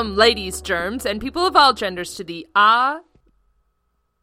[0.00, 3.00] Welcome, ladies, germs, and people of all genders, to the Ah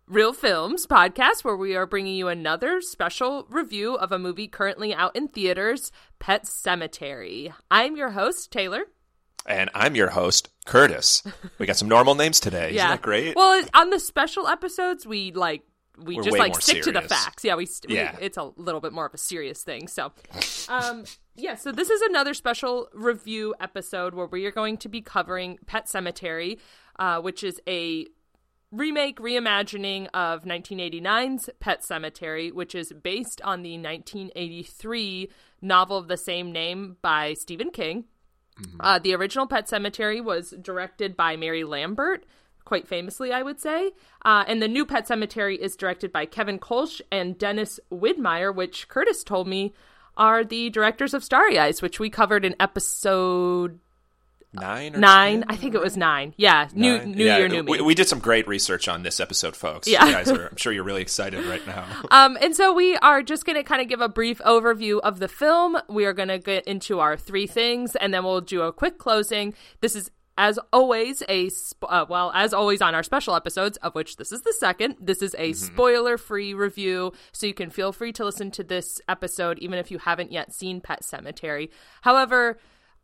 [0.07, 4.91] Real Films podcast, where we are bringing you another special review of a movie currently
[4.91, 7.53] out in theaters, Pet Sematary.
[7.69, 8.85] I'm your host, Taylor.
[9.45, 11.21] And I'm your host, Curtis.
[11.59, 12.71] We got some normal names today.
[12.71, 13.35] yeah, Isn't that great?
[13.35, 15.61] Well, on the special episodes, we like
[15.95, 17.43] we We're just like stick to the facts.
[17.45, 18.15] Yeah, we, we Yeah.
[18.19, 19.87] it's a little bit more of a serious thing.
[19.87, 20.11] So,
[20.69, 21.03] um,
[21.37, 21.55] yeah.
[21.55, 25.85] So this is another special review episode where we are going to be covering Pet
[25.85, 26.59] Sematary,
[26.97, 28.07] uh, which is a
[28.71, 35.29] remake reimagining of 1989's Pet Sematary, which is based on the 1983
[35.61, 38.05] novel of the same name by Stephen King.
[38.79, 42.25] Uh, the original Pet Sematary was directed by Mary Lambert,
[42.65, 43.91] quite famously, I would say.
[44.25, 48.87] Uh, and the new Pet Sematary is directed by Kevin Kolsch and Dennis Widmyer, which
[48.87, 49.73] Curtis told me
[50.17, 53.79] are the directors of Starry Eyes, which we covered in episode
[54.53, 55.41] nine or nine.
[55.41, 55.45] 10?
[55.49, 56.33] I think it was nine.
[56.37, 57.11] Yeah, new Nine?
[57.11, 57.71] New Yeah, Year, new me.
[57.73, 59.87] we, we did some great research on this episode, folks.
[59.87, 60.05] Yeah.
[60.05, 61.85] You guys are, I'm sure you're really excited right now.
[62.11, 65.19] Um, and so we are just going to kind of give a brief overview of
[65.19, 65.77] the film.
[65.89, 68.97] We are going to get into our three things, and then we'll do a quick
[68.97, 69.53] closing.
[69.81, 73.95] This is, as always, a sp- uh, well, as always on our special episodes, of
[73.95, 74.95] which this is the second.
[74.99, 79.59] This is a spoiler-free review, so you can feel free to listen to this episode
[79.59, 81.69] even if you haven't yet seen Pet Sematary.
[82.01, 82.57] However.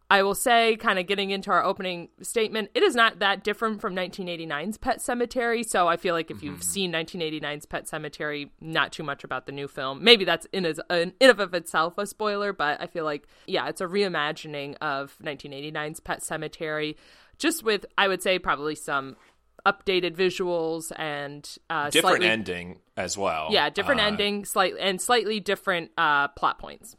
[0.09, 3.81] I will say, kind of getting into our opening statement, it is not that different
[3.81, 5.65] from 1989's Pet Sematary.
[5.65, 9.51] So I feel like if you've seen 1989's Pet Sematary, not too much about the
[9.51, 10.03] new film.
[10.03, 13.67] Maybe that's in, as, in and of itself a spoiler, but I feel like, yeah,
[13.69, 16.95] it's a reimagining of 1989's Pet Sematary,
[17.43, 19.17] just with, I would say, probably some
[19.65, 23.49] updated visuals and uh, different slightly, ending as well.
[23.51, 26.95] Yeah, different Uh, ending, slightly and slightly different uh, plot points.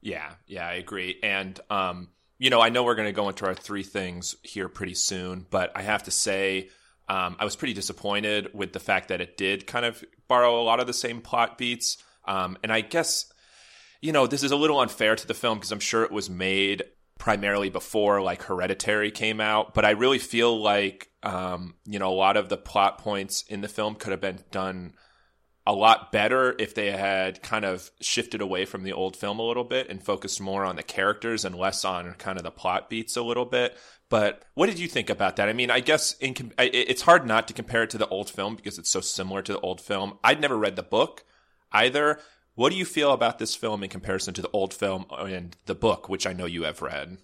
[0.00, 1.18] Yeah, yeah, I agree.
[1.22, 4.68] And um, you know, I know we're going to go into our three things here
[4.68, 6.70] pretty soon, but I have to say,
[7.08, 10.62] um, I was pretty disappointed with the fact that it did kind of borrow a
[10.62, 11.98] lot of the same plot beats.
[12.24, 13.32] Um, and I guess,
[14.00, 16.30] you know, this is a little unfair to the film because I'm sure it was
[16.30, 16.84] made
[17.18, 22.14] primarily before like Hereditary came out, but I really feel like, um, you know, a
[22.14, 24.94] lot of the plot points in the film could have been done
[25.66, 29.42] a lot better if they had kind of shifted away from the old film a
[29.42, 32.88] little bit and focused more on the characters and less on kind of the plot
[32.88, 33.76] beats a little bit.
[34.08, 35.50] But what did you think about that?
[35.50, 38.56] I mean, I guess in it's hard not to compare it to the old film
[38.56, 40.18] because it's so similar to the old film.
[40.24, 41.24] I'd never read the book
[41.70, 42.18] either.
[42.58, 45.76] What do you feel about this film in comparison to the old film and the
[45.76, 47.18] book, which I know you have read?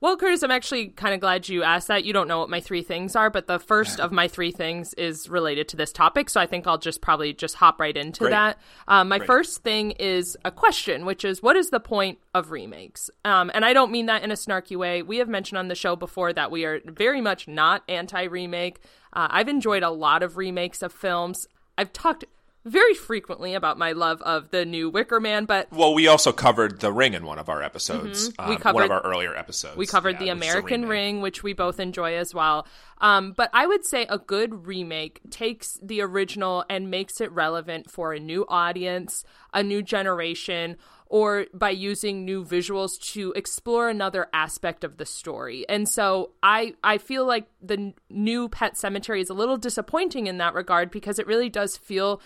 [0.00, 2.02] Well, Curtis, I'm actually kind of glad you asked that.
[2.02, 4.92] You don't know what my three things are, but the first of my three things
[4.94, 8.24] is related to this topic, so I think I'll just probably just hop right into
[8.24, 8.30] Great.
[8.30, 8.58] that.
[8.88, 9.28] Um, my Great.
[9.28, 13.08] first thing is a question, which is what is the point of remakes?
[13.24, 15.00] Um, and I don't mean that in a snarky way.
[15.00, 18.80] We have mentioned on the show before that we are very much not anti-remake.
[19.12, 21.46] Uh, I've enjoyed a lot of remakes of films.
[21.78, 22.24] I've talked
[22.66, 26.80] very frequently about my love of the new Wicker Man, but Well, we also covered
[26.80, 28.30] The Ring in one of our episodes.
[28.30, 28.42] Mm-hmm.
[28.48, 29.76] We um, one covered- of our earlier episodes.
[29.76, 30.90] We covered Yeah, the which is a American remake.
[30.90, 32.66] Ring, which we both enjoy as well.
[33.00, 37.90] Um, but I would say a good remake takes the original and makes it relevant
[37.90, 39.22] for a new audience,
[39.54, 40.76] a new generation,
[41.08, 45.64] or by using new visuals to explore another aspect of the story.
[45.68, 50.38] And so I I feel like the new Pet Sematary is a little disappointing in
[50.38, 52.20] that regard because it really does feel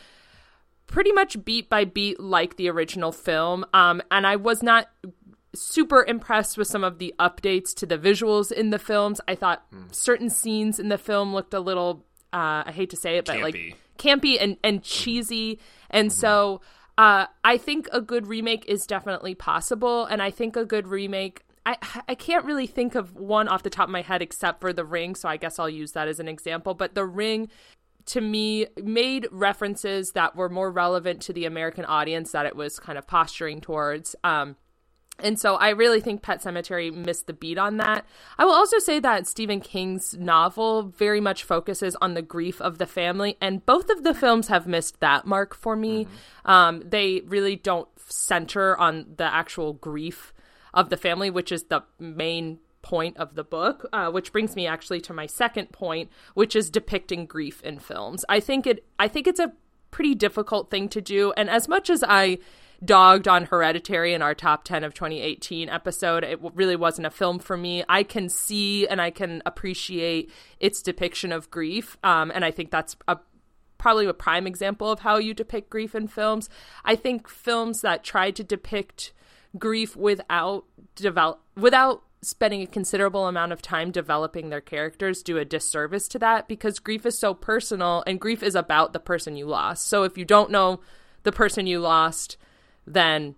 [0.90, 3.64] pretty much beat by beat like the original film.
[3.72, 4.88] Um, and I was not
[5.54, 9.20] super impressed with some of the updates to the visuals in the films.
[9.26, 13.16] I thought certain scenes in the film looked a little uh, I hate to say
[13.16, 13.42] it, but Campy.
[13.42, 15.58] like campy and, and cheesy.
[15.90, 16.60] And so
[16.96, 20.04] uh, I think a good remake is definitely possible.
[20.04, 21.76] And I think a good remake I,
[22.08, 24.84] I can't really think of one off the top of my head except for The
[24.84, 26.74] Ring, so I guess I'll use that as an example.
[26.74, 27.50] But The Ring
[28.10, 32.78] to me made references that were more relevant to the American audience that it was
[32.78, 34.16] kind of posturing towards.
[34.24, 34.56] Um,
[35.22, 38.06] and so I really think Pet Sematary missed the beat on that.
[38.38, 42.78] I will also say that Stephen King's novel very much focuses on the grief of
[42.78, 46.06] the family, and both of the films have missed that mark for me.
[46.44, 50.32] Um, they really don't center on the actual grief
[50.72, 54.66] of the family, which is the main point of the book, uh, which brings me
[54.66, 58.24] actually to my second point, which is depicting grief in films.
[58.28, 59.52] I think it I think it's a
[59.90, 62.38] pretty difficult thing to do, and as much as I
[62.82, 67.38] dogged on Hereditary in our top 10 of 2018 episode, it really wasn't a film
[67.38, 67.84] for me.
[67.88, 70.30] I can see and I can appreciate
[70.60, 73.18] its depiction of grief, um, and I think that's a
[73.78, 76.50] probably a prime example of how you depict grief in films.
[76.84, 79.12] I think films that try to depict
[79.58, 85.44] grief without develop without spending a considerable amount of time developing their characters do a
[85.44, 89.46] disservice to that because grief is so personal and grief is about the person you
[89.46, 89.86] lost.
[89.86, 90.80] So if you don't know
[91.22, 92.36] the person you lost,
[92.86, 93.36] then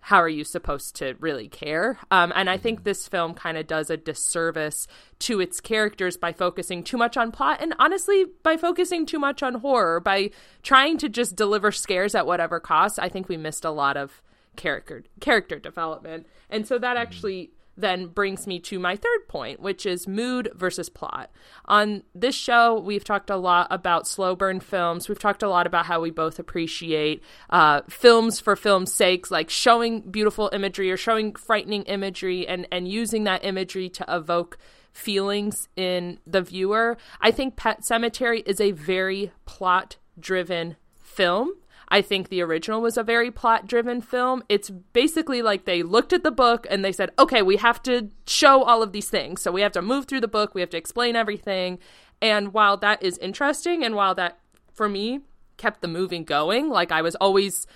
[0.00, 1.98] how are you supposed to really care?
[2.12, 4.86] Um, and I think this film kind of does a disservice
[5.20, 9.42] to its characters by focusing too much on plot and honestly by focusing too much
[9.42, 10.30] on horror, by
[10.62, 13.00] trying to just deliver scares at whatever cost.
[13.00, 14.22] I think we missed a lot of
[14.54, 16.26] character character development.
[16.50, 17.02] And so that mm-hmm.
[17.02, 21.30] actually then brings me to my third point, which is mood versus plot.
[21.66, 25.08] On this show, we've talked a lot about slow burn films.
[25.08, 29.50] We've talked a lot about how we both appreciate uh, films for film's sakes, like
[29.50, 34.58] showing beautiful imagery or showing frightening imagery and, and using that imagery to evoke
[34.92, 36.96] feelings in the viewer.
[37.20, 41.52] I think Pet Sematary is a very plot driven film.
[41.88, 44.42] I think the original was a very plot driven film.
[44.48, 48.10] It's basically like they looked at the book and they said, okay, we have to
[48.26, 49.42] show all of these things.
[49.42, 51.78] So we have to move through the book, we have to explain everything.
[52.20, 54.38] And while that is interesting, and while that,
[54.72, 55.20] for me,
[55.58, 57.66] kept the moving going, like I was always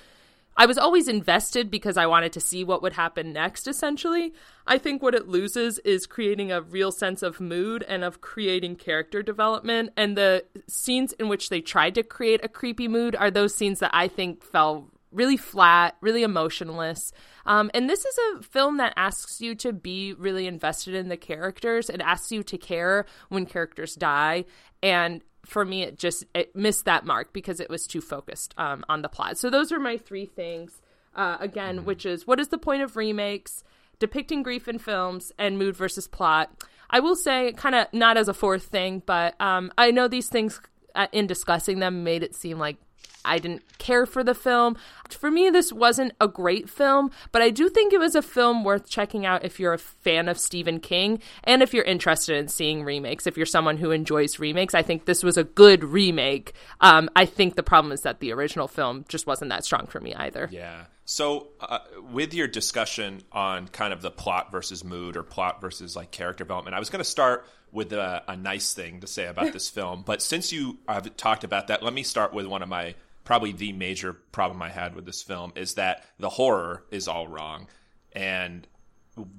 [0.57, 4.35] I was always invested because I wanted to see what would happen next, essentially.
[4.67, 8.77] I think what it loses is creating a real sense of mood and of creating
[8.77, 9.91] character development.
[9.97, 13.79] And the scenes in which they tried to create a creepy mood are those scenes
[13.81, 17.13] that I think fell really flat, really emotionless.
[17.47, 21.17] Um, and this is a film that asks you to be really invested in the
[21.17, 21.91] characters.
[21.91, 24.45] It asks you to care when characters die.
[24.83, 28.85] And for me it just it missed that mark because it was too focused um,
[28.89, 30.81] on the plot so those are my three things
[31.15, 31.87] uh, again mm-hmm.
[31.87, 33.65] which is what is the point of remakes
[33.99, 36.51] depicting grief in films and mood versus plot
[36.91, 40.29] i will say kind of not as a fourth thing but um, i know these
[40.29, 40.61] things
[40.95, 42.77] uh, in discussing them made it seem like
[43.25, 44.77] I didn't care for the film.
[45.09, 48.65] For me, this wasn't a great film, but I do think it was a film
[48.65, 52.49] worth checking out if you're a fan of Stephen King and if you're interested in
[52.49, 53.27] seeing remakes.
[53.27, 56.55] If you're someone who enjoys remakes, I think this was a good remake.
[56.81, 60.01] Um, I think the problem is that the original film just wasn't that strong for
[60.01, 60.49] me either.
[60.53, 60.85] Yeah.
[61.05, 61.81] So, uh,
[62.13, 66.45] with your discussion on kind of the plot versus mood or plot versus like character
[66.45, 69.69] development, I was going to start with a, a, nice thing to say about this
[69.69, 70.03] film.
[70.07, 72.95] But since you have talked about that, let me start with one of my
[73.31, 77.29] probably the major problem I had with this film is that the horror is all
[77.29, 77.69] wrong.
[78.11, 78.67] And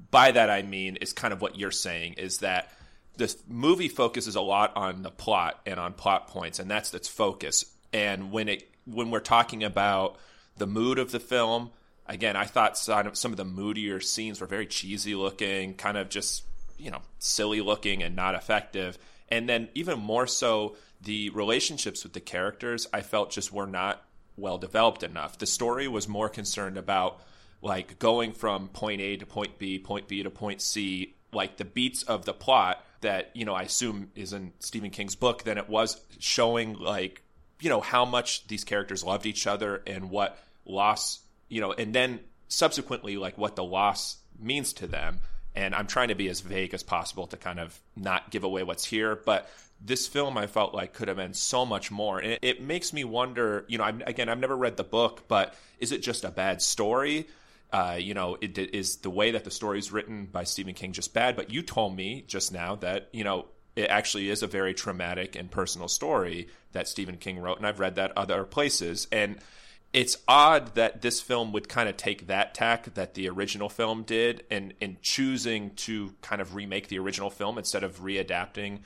[0.09, 2.71] by that I mean is kind of what you're saying is that
[3.17, 7.09] this movie focuses a lot on the plot and on plot points and that's its
[7.09, 7.65] focus.
[7.91, 10.15] And when it when we're talking about
[10.55, 11.71] the mood of the film,
[12.05, 16.45] again, I thought some of the moodier scenes were very cheesy looking, kind of just,
[16.77, 18.97] you know, silly looking and not effective.
[19.27, 24.03] And then even more so the relationships with the characters I felt just were not
[24.37, 25.37] well developed enough.
[25.37, 27.21] The story was more concerned about
[27.61, 31.65] like going from point A to point B, point B to point C, like the
[31.65, 35.57] beats of the plot that, you know, I assume is in Stephen King's book, than
[35.57, 37.21] it was showing like,
[37.59, 41.93] you know, how much these characters loved each other and what loss, you know, and
[41.93, 45.19] then subsequently like what the loss means to them.
[45.55, 48.63] And I'm trying to be as vague as possible to kind of not give away
[48.63, 49.49] what's here, but
[49.83, 52.19] this film I felt like could have been so much more.
[52.19, 55.27] And it, it makes me wonder, you know, I'm, again, I've never read the book,
[55.27, 57.27] but is it just a bad story?
[57.71, 60.73] Uh, you know, it, it is the way that the story is written by Stephen
[60.73, 61.35] King just bad?
[61.35, 65.35] But you told me just now that, you know, it actually is a very traumatic
[65.35, 67.57] and personal story that Stephen King wrote.
[67.57, 69.07] And I've read that other places.
[69.11, 69.37] And
[69.93, 74.03] it's odd that this film would kind of take that tack that the original film
[74.03, 78.79] did and in choosing to kind of remake the original film instead of readapting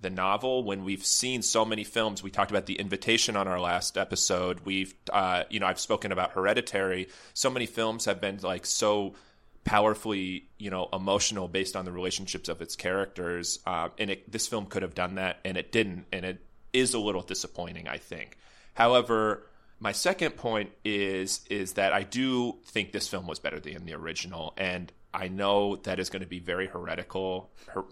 [0.00, 2.22] the novel when we've seen so many films.
[2.22, 4.60] We talked about The Invitation on our last episode.
[4.64, 7.08] We've, uh, you know, I've spoken about Hereditary.
[7.34, 9.14] So many films have been like so
[9.64, 13.58] powerfully, you know, emotional based on the relationships of its characters.
[13.66, 16.06] Uh, and it, this film could have done that, and it didn't.
[16.12, 16.38] And it
[16.72, 18.38] is a little disappointing, I think.
[18.74, 19.46] However,
[19.80, 23.94] my second point is is that I do think this film was better than the
[23.94, 27.50] original, and I know that is going to be very heretical.
[27.68, 27.84] Her-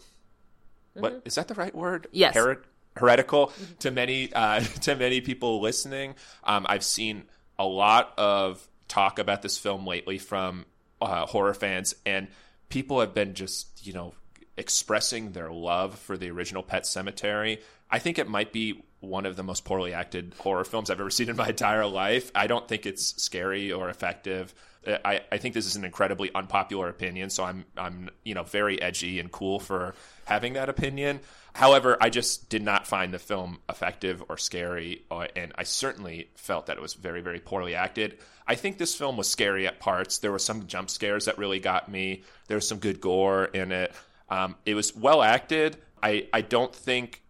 [1.00, 1.26] what mm-hmm.
[1.26, 2.07] is that the right word?
[2.12, 2.35] Yes.
[2.35, 2.62] Her-
[2.97, 3.75] heretical mm-hmm.
[3.81, 6.14] to many uh, to many people listening.
[6.45, 7.25] Um, I've seen
[7.59, 10.64] a lot of talk about this film lately from
[11.00, 12.28] uh, horror fans, and
[12.69, 14.14] people have been just you know
[14.57, 17.61] expressing their love for the original Pet Sematary.
[17.90, 21.11] I think it might be one of the most poorly acted horror films I've ever
[21.11, 22.31] seen in my entire life.
[22.35, 24.55] I don't think it's scary or effective.
[24.87, 28.81] I, I think this is an incredibly unpopular opinion, so I'm I'm you know very
[28.81, 31.21] edgy and cool for having that opinion.
[31.52, 36.31] However, I just did not find the film effective or scary, or, and I certainly
[36.37, 38.19] felt that it was very very poorly acted.
[38.47, 40.19] I think this film was scary at parts.
[40.19, 42.23] There were some jump scares that really got me.
[42.47, 43.93] There was some good gore in it.
[44.31, 45.76] Um, it was well acted.
[46.02, 47.21] I I don't think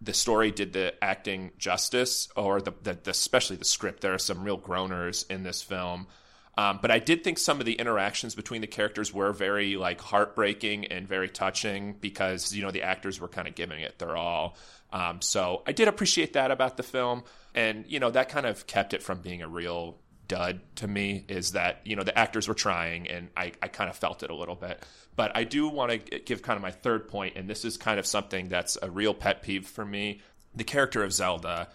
[0.00, 4.00] the story did the acting justice, or the, the, the especially the script.
[4.00, 6.06] There are some real groaners in this film.
[6.56, 10.00] Um, but I did think some of the interactions between the characters were very like
[10.00, 14.16] heartbreaking and very touching because you know the actors were kind of giving it their
[14.16, 14.56] all.
[14.92, 17.22] Um, so I did appreciate that about the film,
[17.54, 19.98] and you know that kind of kept it from being a real
[20.30, 21.24] dud to me.
[21.28, 24.30] Is that you know the actors were trying, and I, I kind of felt it
[24.30, 24.82] a little bit.
[25.16, 27.98] But I do want to give kind of my third point, and this is kind
[28.00, 30.22] of something that's a real pet peeve for me.
[30.54, 31.68] The character of Zelda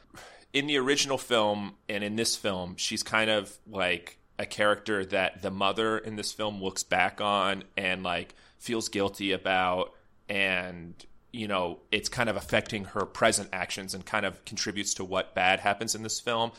[0.55, 5.41] in the original film and in this film, she's kind of like a character that
[5.41, 9.93] the mother in this film looks back on and like feels guilty about
[10.29, 15.03] and you know it's kind of affecting her present actions and kind of contributes to
[15.03, 16.51] what bad happens in this film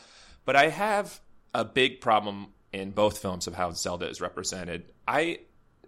[0.45, 1.19] but i have
[1.57, 5.37] a big problem in both films of how zelda is represented i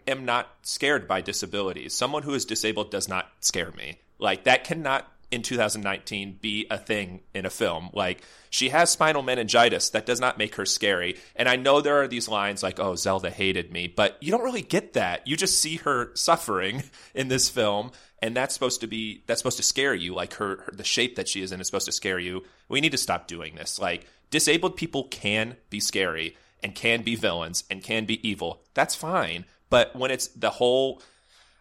[0.05, 4.65] am not scared by disabilities someone who is disabled does not scare me like that
[4.65, 7.89] cannot in 2019 be a thing in a film.
[7.93, 9.91] Like she has spinal meningitis.
[9.91, 11.17] That does not make her scary.
[11.35, 14.43] And I know there are these lines like, "Oh, Zelda hated me," but you don't
[14.43, 15.27] really get that.
[15.27, 16.83] You just see her suffering
[17.13, 20.13] in this film, and that's supposed to be that's supposed to scare you.
[20.13, 22.43] Like her, her the shape that she is in is supposed to scare you.
[22.67, 23.79] We need to stop doing this.
[23.79, 28.62] Like disabled people can be scary and can be villains and can be evil.
[28.74, 29.45] That's fine.
[29.69, 31.01] But when it's the whole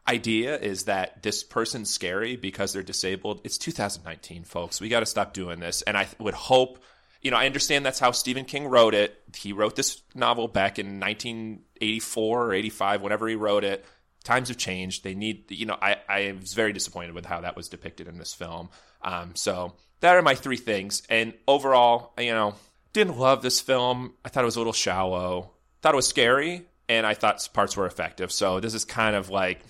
[0.08, 3.40] idea is that this person's scary because they're disabled.
[3.44, 4.80] It's 2019, folks.
[4.80, 5.82] We got to stop doing this.
[5.82, 6.82] And I would hope,
[7.20, 9.20] you know, I understand that's how Stephen King wrote it.
[9.36, 13.84] He wrote this novel back in 1984 or 85, whenever he wrote it.
[14.24, 15.04] Times have changed.
[15.04, 18.18] They need, you know, I, I was very disappointed with how that was depicted in
[18.18, 18.70] this film.
[19.02, 21.02] Um, so that are my three things.
[21.08, 22.54] And overall, you know,
[22.92, 24.14] didn't love this film.
[24.24, 25.50] I thought it was a little shallow.
[25.82, 28.32] Thought it was scary, and I thought parts were effective.
[28.32, 29.60] So this is kind of like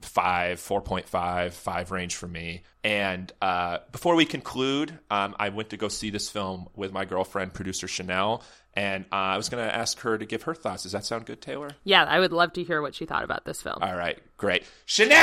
[0.00, 2.62] five, 4.5, five range for me.
[2.84, 7.04] And uh, before we conclude, um, I went to go see this film with my
[7.04, 8.42] girlfriend, producer Chanel.
[8.74, 10.84] And uh, I was going to ask her to give her thoughts.
[10.84, 11.70] Does that sound good, Taylor?
[11.82, 13.78] Yeah, I would love to hear what she thought about this film.
[13.82, 14.64] All right, great.
[14.84, 15.16] Chanel!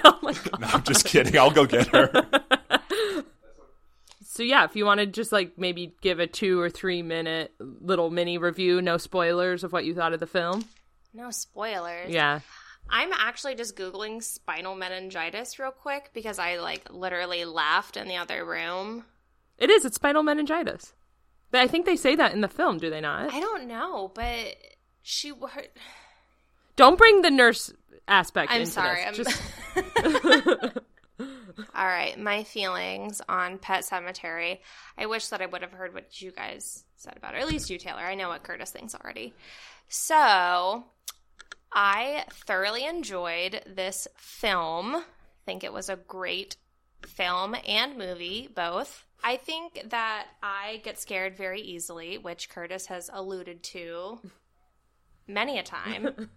[0.04, 0.18] oh
[0.60, 1.36] no, I'm just kidding.
[1.36, 2.10] I'll go get her.
[4.34, 7.54] so yeah, if you want to just like maybe give a two or three minute
[7.60, 10.64] little mini review, no spoilers of what you thought of the film.
[11.12, 12.10] No spoilers.
[12.10, 12.40] Yeah.
[12.90, 18.16] I'm actually just googling spinal meningitis real quick because I like literally laughed in the
[18.16, 19.04] other room.
[19.56, 19.84] It is.
[19.84, 20.94] It's spinal meningitis.
[21.52, 23.32] I think they say that in the film, do they not?
[23.32, 24.56] I don't know, but
[25.02, 25.28] she.
[25.28, 25.62] Her...
[26.74, 27.72] Don't bring the nurse
[28.08, 28.50] aspect.
[28.50, 29.04] I'm sorry.
[29.04, 29.14] I'm...
[29.14, 29.40] Just...
[31.58, 34.58] All right, my feelings on Pet Sematary.
[34.98, 37.48] I wish that I would have heard what you guys said about it, or at
[37.48, 38.00] least you, Taylor.
[38.00, 39.34] I know what Curtis thinks already.
[39.88, 40.84] So
[41.72, 44.96] I thoroughly enjoyed this film.
[44.96, 45.02] I
[45.44, 46.56] think it was a great
[47.06, 49.04] film and movie, both.
[49.22, 54.20] I think that I get scared very easily, which Curtis has alluded to
[55.26, 56.30] many a time.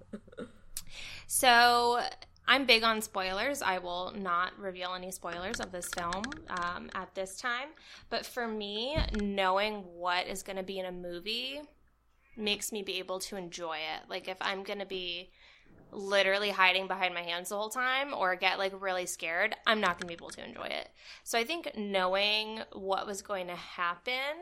[1.27, 2.01] so
[2.47, 3.61] I'm big on spoilers.
[3.61, 7.69] I will not reveal any spoilers of this film um, at this time.
[8.09, 11.61] But for me, knowing what is going to be in a movie
[12.37, 14.09] makes me be able to enjoy it.
[14.09, 15.29] Like if I'm going to be
[15.91, 19.99] literally hiding behind my hands the whole time or get like really scared, I'm not
[19.99, 20.89] going to be able to enjoy it.
[21.23, 24.37] So I think knowing what was going to happen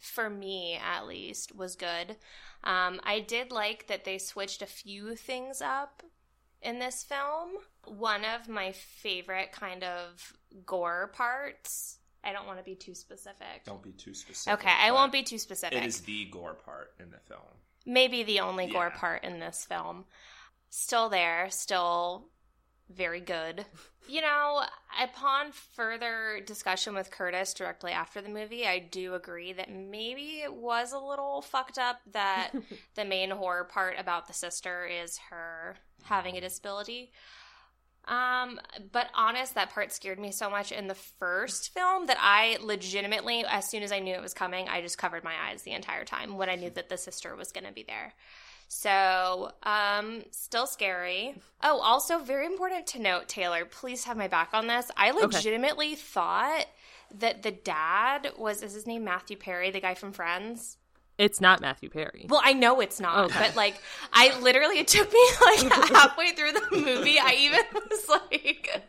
[0.00, 2.16] for me at least was good.
[2.64, 6.02] Um, I did like that they switched a few things up
[6.66, 7.50] in this film.
[7.86, 10.32] One of my favorite kind of
[10.64, 13.64] gore parts I don't want to be too specific.
[13.64, 14.58] Don't be too specific.
[14.58, 15.78] Okay, I won't be too specific.
[15.78, 17.40] It is the gore part in the film.
[17.86, 18.72] Maybe the only yeah.
[18.72, 20.06] gore part in this film.
[20.68, 22.26] Still there, still
[22.90, 23.64] very good.
[24.08, 24.62] You know,
[25.02, 30.54] upon further discussion with Curtis directly after the movie, I do agree that maybe it
[30.54, 32.52] was a little fucked up that
[32.94, 35.74] the main horror part about the sister is her
[36.06, 37.12] having a disability.
[38.06, 38.60] Um,
[38.92, 43.44] but honest, that part scared me so much in the first film that I legitimately,
[43.44, 46.04] as soon as I knew it was coming, I just covered my eyes the entire
[46.04, 48.14] time when I knew that the sister was going to be there.
[48.68, 51.34] So, um, still scary.
[51.62, 54.90] Oh, also very important to note, Taylor, please have my back on this.
[54.96, 55.96] I legitimately okay.
[55.96, 56.66] thought
[57.18, 60.78] that the dad was is his name Matthew Perry, the guy from Friends.
[61.18, 62.26] It's not Matthew Perry.
[62.28, 63.38] Well, I know it's not, okay.
[63.38, 63.80] but like,
[64.12, 67.18] I literally it took me like halfway through the movie.
[67.18, 68.82] I even was like,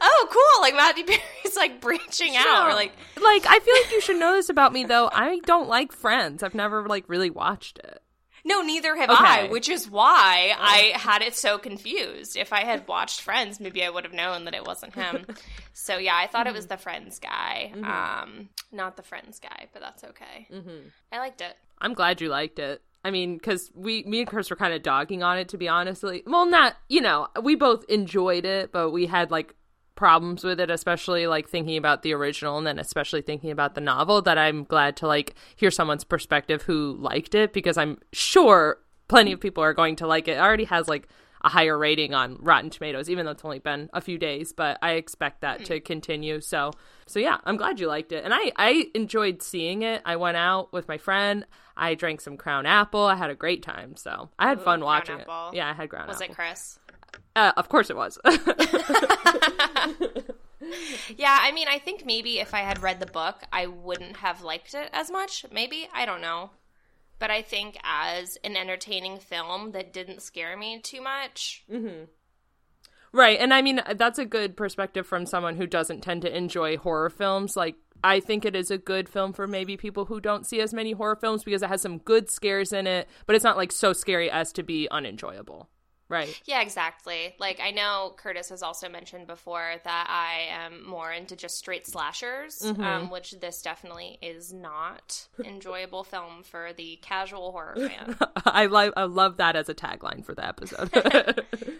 [0.00, 4.00] "Oh, cool!" Like Matthew Perry's like branching out, or like, like I feel like you
[4.00, 5.10] should know this about me though.
[5.12, 6.42] I don't like Friends.
[6.42, 8.02] I've never like really watched it.
[8.44, 9.24] No, neither have okay.
[9.24, 12.36] I, which is why I had it so confused.
[12.36, 15.26] If I had watched Friends, maybe I would have known that it wasn't him.
[15.72, 16.54] so yeah, I thought mm-hmm.
[16.54, 17.84] it was the Friends guy, mm-hmm.
[17.84, 20.48] um, not the Friends guy, but that's okay.
[20.52, 20.88] Mm-hmm.
[21.12, 21.56] I liked it.
[21.80, 22.82] I'm glad you liked it.
[23.04, 25.68] I mean, because we, me and Chris were kind of dogging on it, to be
[25.68, 26.22] honestly.
[26.26, 29.54] Well, not, you know, we both enjoyed it, but we had like
[29.98, 33.80] problems with it, especially like thinking about the original and then especially thinking about the
[33.80, 38.78] novel, that I'm glad to like hear someone's perspective who liked it because I'm sure
[39.08, 40.32] plenty of people are going to like it.
[40.32, 41.08] It already has like
[41.42, 44.78] a higher rating on Rotten Tomatoes, even though it's only been a few days, but
[44.82, 45.84] I expect that to mm.
[45.84, 46.40] continue.
[46.40, 46.70] So
[47.06, 48.24] so yeah, I'm glad you liked it.
[48.24, 50.00] And I, I enjoyed seeing it.
[50.04, 51.44] I went out with my friend.
[51.76, 53.02] I drank some Crown Apple.
[53.02, 53.96] I had a great time.
[53.96, 55.26] So I had Ooh, fun watching it.
[55.52, 56.28] Yeah, I had Crown was Apple.
[56.28, 56.78] Was it Chris?
[57.38, 58.18] Uh, of course it was.
[61.16, 64.42] yeah, I mean, I think maybe if I had read the book, I wouldn't have
[64.42, 65.46] liked it as much.
[65.52, 65.88] Maybe.
[65.94, 66.50] I don't know.
[67.20, 71.64] But I think as an entertaining film that didn't scare me too much.
[71.70, 72.06] Mm-hmm.
[73.12, 73.38] Right.
[73.38, 77.08] And I mean, that's a good perspective from someone who doesn't tend to enjoy horror
[77.08, 77.52] films.
[77.54, 80.74] Like, I think it is a good film for maybe people who don't see as
[80.74, 83.70] many horror films because it has some good scares in it, but it's not like
[83.70, 85.68] so scary as to be unenjoyable.
[86.08, 86.40] Right.
[86.46, 87.34] Yeah, exactly.
[87.38, 91.86] Like I know Curtis has also mentioned before that I am more into just straight
[91.86, 92.82] slashers, mm-hmm.
[92.82, 98.16] um, which this definitely is not enjoyable film for the casual horror fan.
[98.46, 100.90] I love I love that as a tagline for the episode.
[100.96, 101.02] All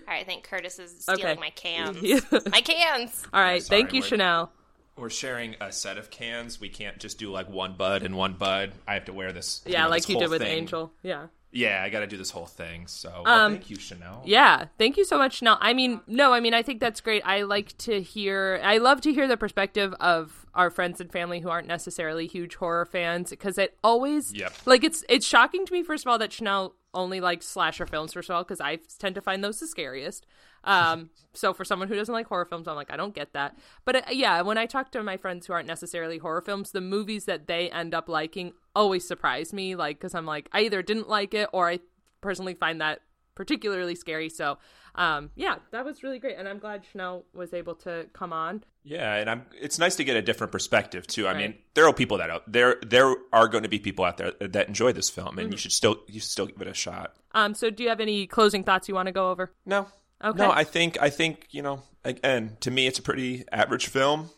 [0.06, 1.40] right, I think Curtis is stealing okay.
[1.40, 2.02] my cans.
[2.50, 3.26] my cans.
[3.32, 4.52] All right, Sorry, thank you, Chanel.
[4.96, 6.60] We're sharing a set of cans.
[6.60, 8.72] We can't just do like one bud and one bud.
[8.86, 9.62] I have to wear this.
[9.64, 10.58] Yeah, you know, like this you did with thing.
[10.58, 10.92] Angel.
[11.02, 11.26] Yeah.
[11.50, 12.86] Yeah, I got to do this whole thing.
[12.86, 14.22] So well, um, thank you, Chanel.
[14.26, 15.56] Yeah, thank you so much, Chanel.
[15.60, 17.22] I mean, no, I mean, I think that's great.
[17.24, 18.60] I like to hear.
[18.62, 22.56] I love to hear the perspective of our friends and family who aren't necessarily huge
[22.56, 24.52] horror fans because it always, yep.
[24.66, 25.82] like, it's it's shocking to me.
[25.82, 28.12] First of all, that Chanel only likes slasher films.
[28.12, 30.26] First of all, because I tend to find those the scariest.
[30.64, 33.56] Um, so for someone who doesn't like horror films, I'm like, I don't get that.
[33.84, 36.80] But uh, yeah, when I talk to my friends who aren't necessarily horror films, the
[36.80, 39.74] movies that they end up liking always surprise me.
[39.74, 41.80] Like, because I'm like, I either didn't like it or I
[42.20, 43.00] personally find that
[43.34, 44.28] particularly scary.
[44.28, 44.58] So,
[44.96, 48.64] um, yeah, that was really great, and I'm glad Chanel was able to come on.
[48.82, 49.46] Yeah, and I'm.
[49.60, 51.28] It's nice to get a different perspective too.
[51.28, 52.78] I mean, there are people that out there.
[52.84, 55.52] There are going to be people out there that enjoy this film, and mm-hmm.
[55.52, 57.14] you should still you should still give it a shot.
[57.32, 57.54] Um.
[57.54, 59.52] So, do you have any closing thoughts you want to go over?
[59.64, 59.86] No.
[60.22, 60.38] Okay.
[60.38, 61.82] No, I think I think you know.
[62.04, 64.30] Again, to me, it's a pretty average film.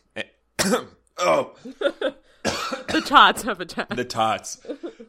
[1.17, 1.55] oh.
[2.43, 3.95] the tots have attacked.
[3.95, 4.59] The tots.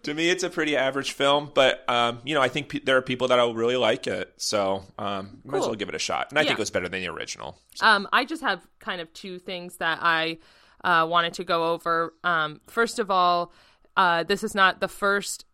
[0.03, 2.97] to me, it's a pretty average film, but um, you know, I think pe- there
[2.97, 5.53] are people that will really like it, so um, cool.
[5.53, 6.29] might as well give it a shot.
[6.31, 6.49] And I yeah.
[6.49, 7.59] think it was better than the original.
[7.75, 7.87] So.
[7.87, 10.39] Um, I just have kind of two things that I
[10.85, 12.15] uh, wanted to go over.
[12.23, 13.53] Um, first of all,
[13.97, 15.45] uh, this is not the first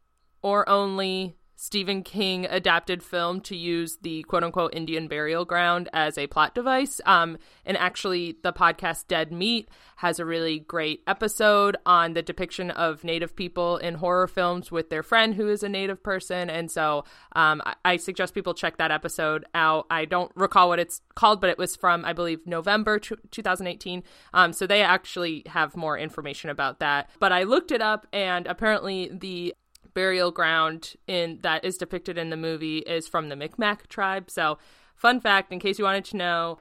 [0.42, 6.16] or only Stephen King adapted film to use the quote unquote Indian burial ground as
[6.16, 7.00] a plot device.
[7.04, 12.70] Um, and actually, the podcast Dead Meat has a really great episode on the depiction
[12.70, 16.48] of Native people in horror films with their friend who is a Native person.
[16.48, 19.86] And so um, I-, I, suggest people check that episode out.
[19.90, 24.04] I don't recall what it's called, but it was from, I believe, November t- 2018.
[24.32, 27.10] Um, so they actually have more information about that.
[27.18, 29.56] But I looked it up, and apparently, the
[29.98, 34.30] burial ground in that is depicted in the movie is from the Micmac tribe.
[34.30, 34.56] So,
[34.94, 36.60] fun fact, in case you wanted to know,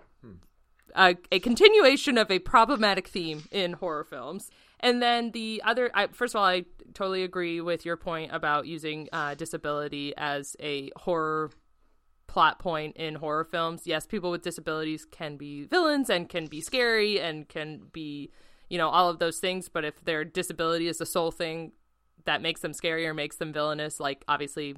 [0.95, 4.49] a, a continuation of a problematic theme in horror films.
[4.79, 8.65] And then the other, I, first of all, I totally agree with your point about
[8.65, 11.51] using uh, disability as a horror
[12.25, 13.83] plot point in horror films.
[13.85, 18.31] Yes, people with disabilities can be villains and can be scary and can be,
[18.67, 19.69] you know, all of those things.
[19.69, 21.73] But if their disability is the sole thing
[22.25, 24.75] that makes them scary or makes them villainous, like obviously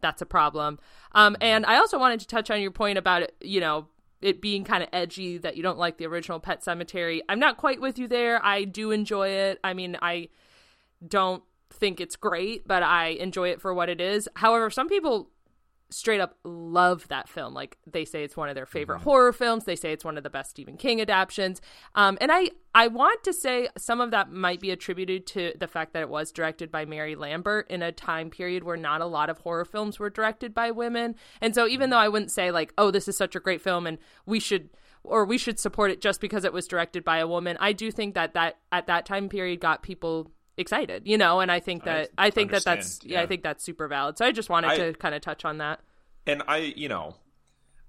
[0.00, 0.78] that's a problem.
[1.12, 3.88] Um, and I also wanted to touch on your point about it, you know,
[4.20, 7.20] it being kind of edgy that you don't like the original Pet Sematary.
[7.28, 8.44] I'm not quite with you there.
[8.44, 9.58] I do enjoy it.
[9.64, 10.28] I mean, I
[11.06, 14.28] don't think it's great, but I enjoy it for what it is.
[14.36, 15.30] However, some people
[15.92, 17.54] straight up love that film.
[17.54, 19.04] Like they say it's one of their favorite mm-hmm.
[19.04, 19.64] horror films.
[19.64, 21.60] They say it's one of the best Stephen King adaptations.
[21.94, 25.68] Um, and I I want to say some of that might be attributed to the
[25.68, 29.06] fact that it was directed by Mary Lambert in a time period where not a
[29.06, 31.14] lot of horror films were directed by women.
[31.40, 33.86] And so even though I wouldn't say like, oh, this is such a great film
[33.86, 34.70] and we should
[35.04, 37.56] or we should support it just because it was directed by a woman.
[37.60, 41.50] I do think that that at that time period got people excited, you know, and
[41.50, 43.18] I think that I, I think that that's yeah.
[43.18, 43.22] yeah.
[43.22, 44.18] I think that's super valid.
[44.18, 45.80] So I just wanted I, to kind of touch on that.
[46.26, 47.16] And I, you know,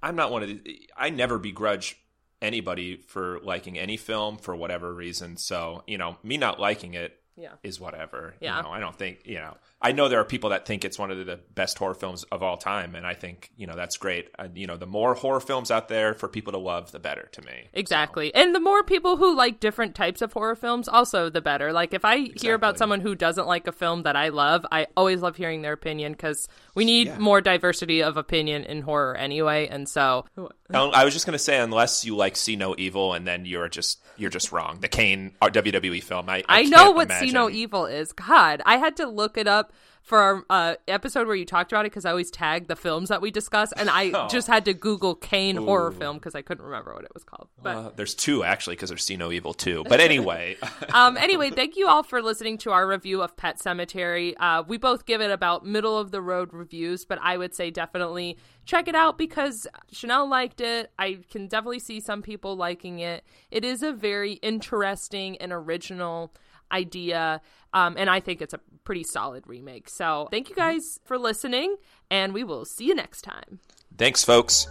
[0.01, 1.97] I'm not one of the I never begrudge
[2.41, 5.37] anybody for liking any film for whatever reason.
[5.37, 7.53] So, you know, me not liking it yeah.
[7.63, 8.35] is whatever.
[8.39, 8.57] Yeah.
[8.57, 10.97] You know, I don't think, you know, I know there are people that think it's
[10.97, 12.95] one of the best horror films of all time.
[12.95, 14.29] And I think, you know, that's great.
[14.37, 17.29] Uh, you know, the more horror films out there for people to love, the better
[17.33, 17.69] to me.
[17.73, 18.31] Exactly.
[18.33, 18.41] So.
[18.41, 21.73] And the more people who like different types of horror films, also the better.
[21.73, 22.47] Like if I exactly.
[22.47, 25.61] hear about someone who doesn't like a film that I love, I always love hearing
[25.61, 27.17] their opinion because we need yeah.
[27.17, 29.67] more diversity of opinion in horror anyway.
[29.67, 30.25] And so.
[30.73, 33.69] I was just going to say, unless you like See No Evil and then you're
[33.69, 34.79] just, you're just wrong.
[34.79, 36.29] The Kane uh, WWE film.
[36.29, 37.11] I, I, I know what.
[37.11, 38.11] See No Evil is.
[38.11, 41.85] God, I had to look it up for our uh, episode where you talked about
[41.85, 44.27] it because I always tag the films that we discuss, and I oh.
[44.27, 45.65] just had to Google Kane Ooh.
[45.65, 47.47] horror film because I couldn't remember what it was called.
[47.61, 49.85] But uh, there's two actually because there's See No Evil too.
[49.87, 50.57] But anyway,
[50.93, 54.33] um, anyway, thank you all for listening to our review of Pet Sematary.
[54.37, 57.71] Uh, we both give it about middle of the road reviews, but I would say
[57.71, 60.91] definitely check it out because Chanel liked it.
[60.99, 63.23] I can definitely see some people liking it.
[63.51, 66.33] It is a very interesting and original
[66.73, 67.41] idea.
[67.73, 69.89] Um, and I think it's a pretty solid remake.
[69.89, 71.75] So thank you guys for listening,
[72.09, 73.59] and we will see you next time.
[73.97, 74.67] Thanks, folks.